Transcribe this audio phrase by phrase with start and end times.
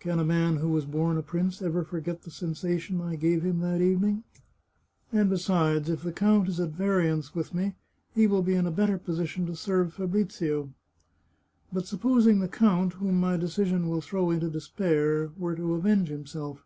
[0.00, 3.60] Can a man who was born a prince ever forget the sensation I gave him
[3.60, 4.24] that evening?
[5.12, 7.74] And besides, if the count is at variance with me,
[8.14, 10.70] he will be in a better position to serve Fabrizio.
[11.70, 16.64] But supposing the count, whom my decision will throw into despair, were to avenge himself.